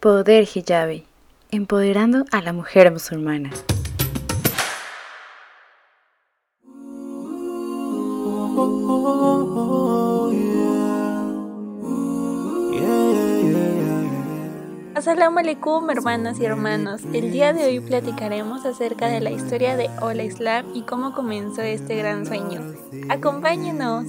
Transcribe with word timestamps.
Poder 0.00 0.46
Hijabi, 0.54 1.04
empoderando 1.50 2.24
a 2.30 2.40
la 2.40 2.52
mujer 2.52 2.92
musulmana. 2.92 3.50
Assalamu 14.94 15.40
alaikum 15.40 15.90
hermanas 15.90 16.38
y 16.38 16.44
hermanos. 16.44 17.02
El 17.12 17.32
día 17.32 17.52
de 17.52 17.64
hoy 17.64 17.80
platicaremos 17.80 18.66
acerca 18.66 19.08
de 19.08 19.20
la 19.20 19.32
historia 19.32 19.76
de 19.76 19.90
Hola 20.00 20.22
Islam 20.22 20.66
y 20.74 20.82
cómo 20.82 21.12
comenzó 21.12 21.62
este 21.62 21.96
gran 21.96 22.24
sueño. 22.24 22.60
Acompáñenos. 23.08 24.06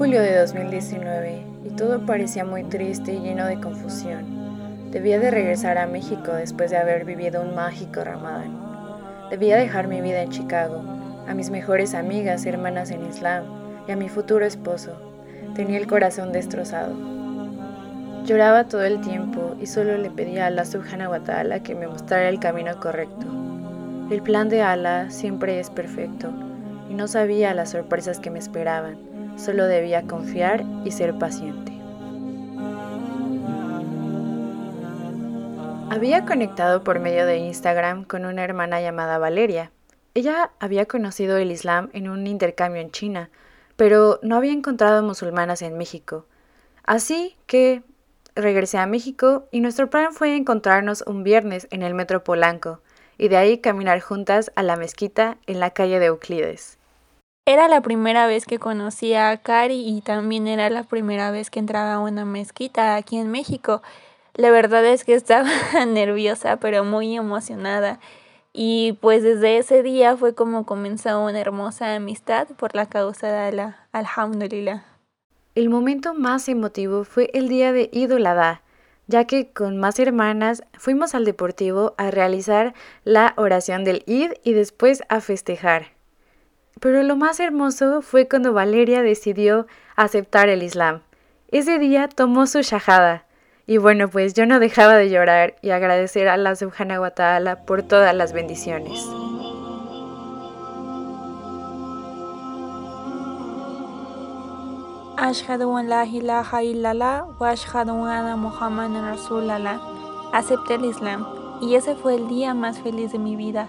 Julio 0.00 0.22
de 0.22 0.34
2019 0.34 1.42
y 1.66 1.76
todo 1.76 2.06
parecía 2.06 2.42
muy 2.42 2.64
triste 2.64 3.12
y 3.12 3.20
lleno 3.20 3.44
de 3.44 3.60
confusión. 3.60 4.90
Debía 4.90 5.18
de 5.18 5.30
regresar 5.30 5.76
a 5.76 5.86
México 5.86 6.32
después 6.32 6.70
de 6.70 6.78
haber 6.78 7.04
vivido 7.04 7.42
un 7.42 7.54
mágico 7.54 8.02
Ramadán. 8.02 8.58
Debía 9.28 9.58
dejar 9.58 9.88
mi 9.88 10.00
vida 10.00 10.22
en 10.22 10.30
Chicago, 10.30 10.82
a 11.28 11.34
mis 11.34 11.50
mejores 11.50 11.94
amigas, 11.94 12.46
hermanas 12.46 12.90
en 12.90 13.04
Islam 13.04 13.44
y 13.86 13.92
a 13.92 13.96
mi 13.96 14.08
futuro 14.08 14.46
esposo. 14.46 14.92
Tenía 15.54 15.76
el 15.76 15.86
corazón 15.86 16.32
destrozado. 16.32 16.94
Lloraba 18.24 18.68
todo 18.68 18.84
el 18.84 19.02
tiempo 19.02 19.54
y 19.60 19.66
solo 19.66 19.98
le 19.98 20.10
pedía 20.10 20.44
a 20.44 20.46
Allah 20.46 20.64
subhanahu 20.64 21.10
wa 21.10 21.58
que 21.58 21.74
me 21.74 21.86
mostrara 21.86 22.30
el 22.30 22.40
camino 22.40 22.80
correcto. 22.80 23.26
El 24.10 24.22
plan 24.22 24.48
de 24.48 24.62
Allah 24.62 25.10
siempre 25.10 25.60
es 25.60 25.68
perfecto 25.68 26.32
y 26.88 26.94
no 26.94 27.06
sabía 27.06 27.52
las 27.52 27.68
sorpresas 27.68 28.18
que 28.18 28.30
me 28.30 28.38
esperaban 28.38 29.09
Solo 29.40 29.66
debía 29.66 30.02
confiar 30.02 30.64
y 30.84 30.90
ser 30.90 31.14
paciente. 31.14 31.72
Había 35.88 36.26
conectado 36.26 36.84
por 36.84 37.00
medio 37.00 37.24
de 37.24 37.38
Instagram 37.38 38.04
con 38.04 38.26
una 38.26 38.44
hermana 38.44 38.82
llamada 38.82 39.16
Valeria. 39.16 39.72
Ella 40.12 40.50
había 40.60 40.84
conocido 40.84 41.38
el 41.38 41.50
Islam 41.50 41.88
en 41.94 42.10
un 42.10 42.26
intercambio 42.26 42.82
en 42.82 42.90
China, 42.90 43.30
pero 43.76 44.20
no 44.22 44.36
había 44.36 44.52
encontrado 44.52 45.02
musulmanas 45.02 45.62
en 45.62 45.78
México. 45.78 46.26
Así 46.84 47.38
que 47.46 47.82
regresé 48.34 48.76
a 48.76 48.86
México 48.86 49.48
y 49.50 49.60
nuestro 49.60 49.88
plan 49.88 50.12
fue 50.12 50.36
encontrarnos 50.36 51.02
un 51.06 51.24
viernes 51.24 51.66
en 51.70 51.82
el 51.82 51.94
metro 51.94 52.24
Polanco 52.24 52.82
y 53.16 53.28
de 53.28 53.38
ahí 53.38 53.58
caminar 53.58 54.00
juntas 54.00 54.52
a 54.54 54.62
la 54.62 54.76
mezquita 54.76 55.38
en 55.46 55.60
la 55.60 55.70
calle 55.70 55.98
de 55.98 56.06
Euclides. 56.06 56.79
Era 57.50 57.66
la 57.66 57.80
primera 57.80 58.28
vez 58.28 58.46
que 58.46 58.60
conocía 58.60 59.30
a 59.30 59.36
Cari 59.36 59.82
y 59.84 60.02
también 60.02 60.46
era 60.46 60.70
la 60.70 60.84
primera 60.84 61.32
vez 61.32 61.50
que 61.50 61.58
entraba 61.58 61.94
a 61.94 61.98
una 61.98 62.24
mezquita 62.24 62.94
aquí 62.94 63.16
en 63.16 63.28
México. 63.28 63.82
La 64.34 64.52
verdad 64.52 64.86
es 64.86 65.04
que 65.04 65.14
estaba 65.16 65.50
nerviosa 65.84 66.58
pero 66.58 66.84
muy 66.84 67.16
emocionada. 67.16 67.98
Y 68.52 68.92
pues 69.00 69.24
desde 69.24 69.58
ese 69.58 69.82
día 69.82 70.16
fue 70.16 70.32
como 70.32 70.64
comenzó 70.64 71.24
una 71.24 71.40
hermosa 71.40 71.96
amistad 71.96 72.46
por 72.56 72.76
la 72.76 72.86
causa 72.86 73.26
de 73.26 73.38
Allah. 73.38 73.88
Alhamdulillah. 73.90 74.84
El 75.56 75.70
momento 75.70 76.14
más 76.14 76.48
emotivo 76.48 77.02
fue 77.02 77.30
el 77.34 77.48
día 77.48 77.72
de 77.72 77.90
Idul 77.92 78.28
ya 79.08 79.24
que 79.24 79.50
con 79.52 79.76
más 79.76 79.98
hermanas 79.98 80.62
fuimos 80.78 81.16
al 81.16 81.24
deportivo 81.24 81.94
a 81.98 82.12
realizar 82.12 82.74
la 83.02 83.34
oración 83.36 83.82
del 83.82 84.04
Id 84.06 84.34
y 84.44 84.52
después 84.52 85.02
a 85.08 85.20
festejar. 85.20 85.99
Pero 86.80 87.02
lo 87.02 87.14
más 87.14 87.40
hermoso 87.40 88.00
fue 88.00 88.26
cuando 88.26 88.54
Valeria 88.54 89.02
decidió 89.02 89.66
aceptar 89.96 90.48
el 90.48 90.62
Islam. 90.62 91.02
Ese 91.52 91.78
día 91.78 92.08
tomó 92.08 92.46
su 92.46 92.62
shahada. 92.62 93.26
Y 93.66 93.76
bueno, 93.76 94.08
pues 94.08 94.34
yo 94.34 94.46
no 94.46 94.58
dejaba 94.58 94.96
de 94.96 95.10
llorar 95.10 95.56
y 95.62 95.70
agradecer 95.70 96.26
a 96.26 96.34
Allah 96.34 96.56
subhanahu 96.56 97.02
wa 97.02 97.10
ta'ala 97.10 97.66
por 97.66 97.82
todas 97.82 98.14
las 98.14 98.32
bendiciones. 98.32 99.06
Ashhadu 105.16 105.76
an 105.76 105.88
la 105.88 106.06
ilaha 106.06 106.62
illallah 106.62 107.26
wa 107.38 107.50
ashhadu 107.50 107.92
Muhammadan 107.92 109.04
Rasulallah. 109.04 109.78
Acepté 110.32 110.76
el 110.76 110.86
Islam 110.86 111.26
y 111.60 111.74
ese 111.74 111.94
fue 111.94 112.14
el 112.14 112.26
día 112.26 112.54
más 112.54 112.80
feliz 112.80 113.12
de 113.12 113.18
mi 113.18 113.36
vida. 113.36 113.68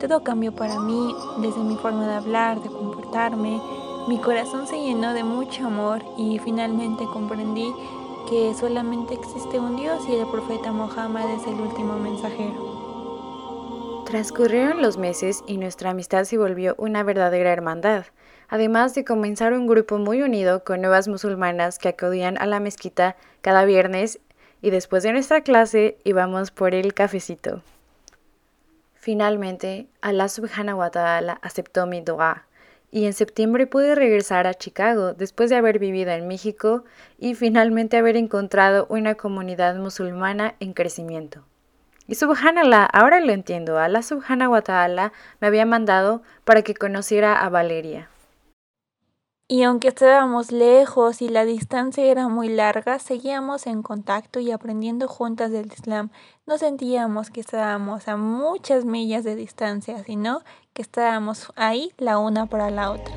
Todo 0.00 0.24
cambió 0.24 0.50
para 0.52 0.80
mí, 0.80 1.14
desde 1.42 1.60
mi 1.60 1.76
forma 1.76 2.08
de 2.08 2.14
hablar, 2.14 2.62
de 2.62 2.70
comportarme. 2.70 3.60
Mi 4.08 4.18
corazón 4.18 4.66
se 4.66 4.80
llenó 4.80 5.12
de 5.12 5.24
mucho 5.24 5.66
amor 5.66 6.02
y 6.16 6.38
finalmente 6.38 7.04
comprendí 7.04 7.70
que 8.26 8.54
solamente 8.54 9.12
existe 9.12 9.60
un 9.60 9.76
Dios 9.76 10.08
y 10.08 10.14
el 10.14 10.26
profeta 10.28 10.72
Mohammed 10.72 11.28
es 11.38 11.46
el 11.46 11.60
último 11.60 11.98
mensajero. 11.98 12.80
Transcurrieron 14.06 14.80
los 14.80 14.96
meses 14.96 15.44
y 15.46 15.58
nuestra 15.58 15.90
amistad 15.90 16.24
se 16.24 16.38
volvió 16.38 16.74
una 16.78 17.02
verdadera 17.02 17.52
hermandad, 17.52 18.06
además 18.48 18.94
de 18.94 19.04
comenzar 19.04 19.52
un 19.52 19.66
grupo 19.66 19.98
muy 19.98 20.22
unido 20.22 20.64
con 20.64 20.80
nuevas 20.80 21.08
musulmanas 21.08 21.78
que 21.78 21.90
acudían 21.90 22.38
a 22.38 22.46
la 22.46 22.58
mezquita 22.58 23.16
cada 23.42 23.66
viernes 23.66 24.18
y 24.62 24.70
después 24.70 25.02
de 25.02 25.12
nuestra 25.12 25.42
clase 25.42 25.98
íbamos 26.04 26.50
por 26.52 26.74
el 26.74 26.94
cafecito. 26.94 27.60
Finalmente, 29.00 29.88
Allah 30.02 30.28
subhanahu 30.28 30.80
wa 30.80 30.90
ta'ala 30.90 31.38
aceptó 31.40 31.86
mi 31.86 32.02
dua 32.02 32.44
y 32.90 33.06
en 33.06 33.14
septiembre 33.14 33.66
pude 33.66 33.94
regresar 33.94 34.46
a 34.46 34.52
Chicago 34.52 35.14
después 35.14 35.48
de 35.48 35.56
haber 35.56 35.78
vivido 35.78 36.10
en 36.10 36.28
México 36.28 36.84
y 37.18 37.34
finalmente 37.34 37.96
haber 37.96 38.18
encontrado 38.18 38.86
una 38.90 39.14
comunidad 39.14 39.76
musulmana 39.76 40.54
en 40.60 40.74
crecimiento. 40.74 41.46
Y 42.08 42.16
subhanallah, 42.16 42.84
ahora 42.84 43.20
lo 43.20 43.32
entiendo, 43.32 43.78
Allah 43.78 44.02
subhanahu 44.02 44.52
wa 44.52 44.60
ta'ala 44.60 45.14
me 45.40 45.46
había 45.46 45.64
mandado 45.64 46.20
para 46.44 46.60
que 46.60 46.74
conociera 46.74 47.40
a 47.40 47.48
Valeria. 47.48 48.10
Y 49.52 49.64
aunque 49.64 49.88
estábamos 49.88 50.52
lejos 50.52 51.20
y 51.20 51.28
la 51.28 51.44
distancia 51.44 52.04
era 52.04 52.28
muy 52.28 52.48
larga, 52.48 53.00
seguíamos 53.00 53.66
en 53.66 53.82
contacto 53.82 54.38
y 54.38 54.52
aprendiendo 54.52 55.08
juntas 55.08 55.50
del 55.50 55.72
Islam. 55.72 56.10
No 56.46 56.56
sentíamos 56.56 57.30
que 57.30 57.40
estábamos 57.40 58.06
a 58.06 58.16
muchas 58.16 58.84
millas 58.84 59.24
de 59.24 59.34
distancia, 59.34 60.04
sino 60.04 60.42
que 60.72 60.82
estábamos 60.82 61.52
ahí 61.56 61.90
la 61.98 62.18
una 62.18 62.46
para 62.46 62.70
la 62.70 62.92
otra. 62.92 63.12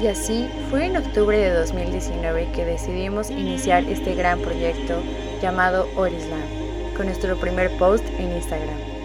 Y 0.00 0.06
así 0.06 0.48
fue 0.70 0.86
en 0.86 0.96
octubre 0.96 1.36
de 1.36 1.50
2019 1.52 2.52
que 2.52 2.64
decidimos 2.64 3.30
iniciar 3.30 3.82
este 3.82 4.14
gran 4.14 4.38
proyecto 4.38 5.02
llamado 5.42 5.88
Orislam, 5.96 6.94
con 6.96 7.06
nuestro 7.06 7.36
primer 7.36 7.76
post 7.78 8.04
en 8.20 8.30
Instagram. 8.30 8.95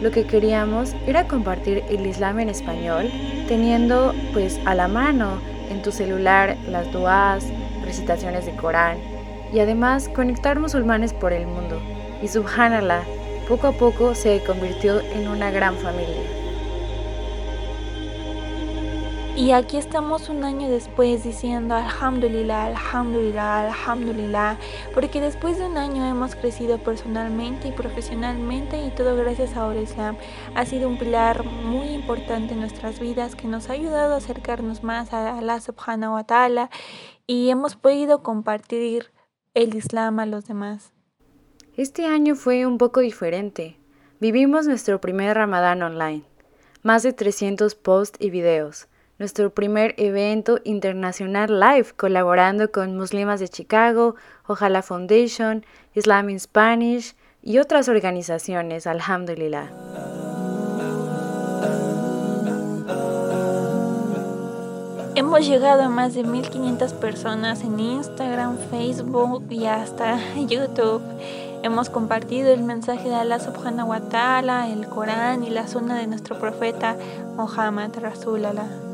Lo 0.00 0.10
que 0.10 0.24
queríamos 0.24 0.94
era 1.06 1.28
compartir 1.28 1.84
el 1.90 2.06
Islam 2.06 2.40
en 2.40 2.48
español, 2.48 3.10
teniendo 3.48 4.14
pues 4.32 4.58
a 4.64 4.74
la 4.74 4.88
mano 4.88 5.40
en 5.70 5.82
tu 5.82 5.92
celular 5.92 6.56
las 6.68 6.90
duas, 6.90 7.46
recitaciones 7.84 8.46
de 8.46 8.52
Corán 8.52 8.98
y 9.52 9.58
además 9.60 10.08
conectar 10.08 10.58
musulmanes 10.58 11.12
por 11.12 11.32
el 11.32 11.46
mundo. 11.46 11.80
Y 12.22 12.28
subhanallah, 12.28 13.02
poco 13.48 13.66
a 13.66 13.72
poco 13.72 14.14
se 14.14 14.42
convirtió 14.44 15.00
en 15.00 15.28
una 15.28 15.50
gran 15.50 15.76
familia. 15.76 16.39
Y 19.40 19.52
aquí 19.52 19.78
estamos 19.78 20.28
un 20.28 20.44
año 20.44 20.68
después 20.68 21.24
diciendo 21.24 21.74
Alhamdulillah, 21.74 22.66
Alhamdulillah, 22.66 23.68
Alhamdulillah, 23.68 24.58
porque 24.92 25.22
después 25.22 25.56
de 25.56 25.64
un 25.64 25.78
año 25.78 26.04
hemos 26.04 26.34
crecido 26.34 26.76
personalmente 26.76 27.68
y 27.68 27.72
profesionalmente 27.72 28.84
y 28.84 28.90
todo 28.90 29.16
gracias 29.16 29.56
a 29.56 29.62
Ahora 29.62 29.80
Islam. 29.80 30.18
Ha 30.54 30.66
sido 30.66 30.90
un 30.90 30.98
pilar 30.98 31.42
muy 31.46 31.88
importante 31.88 32.52
en 32.52 32.60
nuestras 32.60 33.00
vidas 33.00 33.34
que 33.34 33.48
nos 33.48 33.70
ha 33.70 33.72
ayudado 33.72 34.12
a 34.12 34.18
acercarnos 34.18 34.84
más 34.84 35.14
a 35.14 35.38
Allah 35.38 35.58
subhanahu 35.58 36.16
wa 36.16 36.24
ta'ala 36.24 36.68
y 37.26 37.48
hemos 37.48 37.76
podido 37.76 38.22
compartir 38.22 39.10
el 39.54 39.74
Islam 39.74 40.18
a 40.18 40.26
los 40.26 40.48
demás. 40.48 40.92
Este 41.78 42.04
año 42.04 42.34
fue 42.34 42.66
un 42.66 42.76
poco 42.76 43.00
diferente. 43.00 43.78
Vivimos 44.20 44.66
nuestro 44.66 45.00
primer 45.00 45.34
Ramadán 45.34 45.82
online, 45.82 46.24
más 46.82 47.02
de 47.02 47.14
300 47.14 47.74
posts 47.74 48.18
y 48.20 48.28
videos 48.28 48.90
nuestro 49.20 49.50
primer 49.50 49.94
evento 49.98 50.60
internacional 50.64 51.60
live 51.60 51.88
colaborando 51.94 52.72
con 52.72 52.96
Muslimas 52.96 53.38
de 53.38 53.50
Chicago, 53.50 54.16
Ojalá 54.46 54.80
Foundation, 54.80 55.64
Islam 55.94 56.30
in 56.30 56.40
Spanish 56.40 57.14
y 57.42 57.58
otras 57.58 57.90
organizaciones, 57.90 58.86
alhamdulillah. 58.86 59.70
Hemos 65.14 65.46
llegado 65.46 65.82
a 65.82 65.88
más 65.90 66.14
de 66.14 66.24
1500 66.24 66.94
personas 66.94 67.62
en 67.62 67.78
Instagram, 67.78 68.56
Facebook 68.70 69.44
y 69.50 69.66
hasta 69.66 70.18
YouTube. 70.48 71.02
hemos 71.62 71.90
compartido 71.90 72.50
el 72.54 72.62
mensaje 72.62 73.10
de 73.10 73.16
Allah 73.16 73.38
subhanahu 73.38 73.90
wa 73.90 74.00
ta'ala, 74.00 74.70
el 74.70 74.86
Corán 74.86 75.44
y 75.44 75.50
la 75.50 75.68
sunna 75.68 75.98
de 75.98 76.06
nuestro 76.06 76.38
profeta 76.38 76.96
Muhammad 77.36 77.90
Rasulallah. 78.00 78.89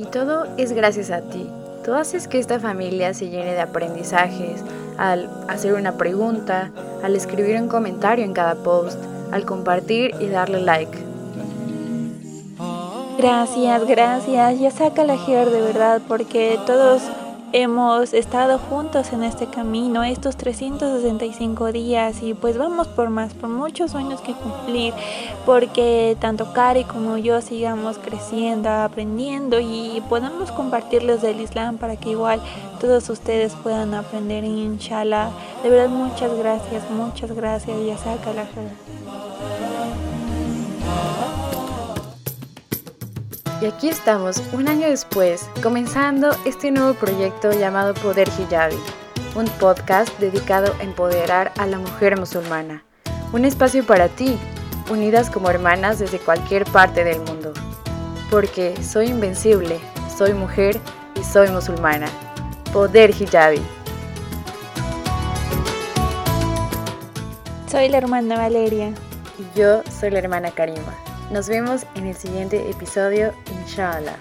Y 0.00 0.04
todo 0.06 0.46
es 0.56 0.72
gracias 0.72 1.10
a 1.10 1.20
ti. 1.20 1.46
Tú 1.84 1.92
haces 1.92 2.26
que 2.26 2.38
esta 2.38 2.58
familia 2.58 3.12
se 3.12 3.28
llene 3.28 3.52
de 3.52 3.60
aprendizajes 3.60 4.62
al 4.96 5.28
hacer 5.46 5.74
una 5.74 5.98
pregunta, 5.98 6.70
al 7.02 7.14
escribir 7.14 7.60
un 7.60 7.68
comentario 7.68 8.24
en 8.24 8.32
cada 8.32 8.54
post, 8.54 8.98
al 9.30 9.44
compartir 9.44 10.14
y 10.18 10.28
darle 10.28 10.62
like. 10.62 10.96
Gracias, 13.18 13.86
gracias. 13.86 14.58
Ya 14.58 14.70
saca 14.70 15.04
la 15.04 15.18
Ger 15.18 15.50
de 15.50 15.60
verdad 15.60 16.00
porque 16.08 16.58
todos 16.64 17.02
hemos 17.52 18.14
estado 18.14 18.58
juntos 18.58 19.12
en 19.12 19.24
este 19.24 19.46
camino 19.46 20.04
estos 20.04 20.36
365 20.36 21.72
días 21.72 22.22
y 22.22 22.34
pues 22.34 22.56
vamos 22.56 22.86
por 22.88 23.10
más, 23.10 23.34
por 23.34 23.48
muchos 23.48 23.90
sueños 23.90 24.20
que 24.20 24.34
cumplir, 24.34 24.94
porque 25.44 26.16
tanto 26.20 26.52
Cari 26.52 26.84
como 26.84 27.16
yo 27.18 27.40
sigamos 27.40 27.98
creciendo, 27.98 28.70
aprendiendo 28.70 29.58
y 29.60 30.02
podamos 30.08 30.52
compartirles 30.52 31.22
del 31.22 31.40
Islam 31.40 31.78
para 31.78 31.96
que 31.96 32.10
igual 32.10 32.40
todos 32.80 33.08
ustedes 33.08 33.54
puedan 33.62 33.94
aprender, 33.94 34.44
inshallah. 34.44 35.30
De 35.62 35.70
verdad, 35.70 35.88
muchas 35.88 36.36
gracias, 36.36 36.88
muchas 36.90 37.32
gracias, 37.32 37.76
ya 37.84 37.98
saca 37.98 38.32
la 38.32 38.46
Y 43.60 43.66
aquí 43.66 43.90
estamos, 43.90 44.42
un 44.52 44.68
año 44.68 44.88
después, 44.88 45.46
comenzando 45.62 46.30
este 46.46 46.70
nuevo 46.70 46.94
proyecto 46.94 47.52
llamado 47.52 47.92
Poder 47.92 48.26
Hijabi, 48.38 48.78
un 49.34 49.44
podcast 49.58 50.18
dedicado 50.18 50.74
a 50.80 50.82
empoderar 50.82 51.52
a 51.58 51.66
la 51.66 51.78
mujer 51.78 52.18
musulmana. 52.18 52.82
Un 53.34 53.44
espacio 53.44 53.84
para 53.84 54.08
ti, 54.08 54.38
unidas 54.90 55.28
como 55.28 55.50
hermanas 55.50 55.98
desde 55.98 56.18
cualquier 56.18 56.64
parte 56.64 57.04
del 57.04 57.20
mundo. 57.20 57.52
Porque 58.30 58.82
soy 58.82 59.08
invencible, 59.08 59.78
soy 60.16 60.32
mujer 60.32 60.80
y 61.14 61.22
soy 61.22 61.50
musulmana. 61.50 62.08
Poder 62.72 63.10
Hijabi. 63.10 63.60
Soy 67.70 67.90
la 67.90 67.98
hermana 67.98 68.38
Valeria. 68.38 68.94
Y 69.38 69.58
yo 69.58 69.82
soy 70.00 70.10
la 70.10 70.20
hermana 70.20 70.50
Karima. 70.50 71.09
Nos 71.30 71.48
vemos 71.48 71.86
en 71.94 72.08
el 72.08 72.16
siguiente 72.16 72.68
episodio, 72.68 73.32
inshallah. 73.52 74.16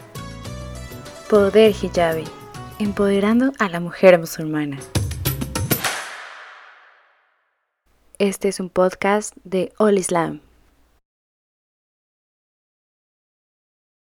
Poder 1.27 1.71
Hijabi, 1.71 2.23
empoderando 2.77 3.51
a 3.57 3.67
la 3.67 3.79
mujer 3.79 4.19
musulmana. 4.19 4.77
Este 8.19 8.47
es 8.49 8.59
un 8.59 8.69
podcast 8.69 9.33
de 9.43 9.73
All 9.79 9.97
Islam. 9.97 10.41